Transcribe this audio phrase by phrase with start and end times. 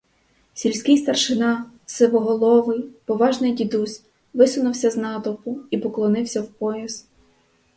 [0.53, 7.07] Сільський старшина, сивоголовий, поважний дідусь, висунувся з натовпу і поклонився в пояс.